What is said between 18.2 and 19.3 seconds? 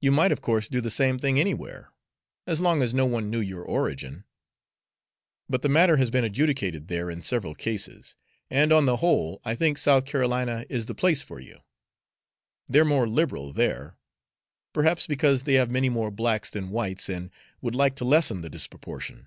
the disproportion."